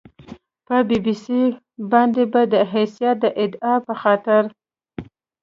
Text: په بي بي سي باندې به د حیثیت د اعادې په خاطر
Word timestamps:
په 0.67 0.77
بي 0.87 0.97
بي 1.05 1.15
سي 1.23 1.41
باندې 1.91 2.23
به 2.31 2.41
د 2.53 2.55
حیثیت 2.71 3.15
د 3.23 3.25
اعادې 3.41 3.73
په 3.85 3.93
خاطر 4.01 4.43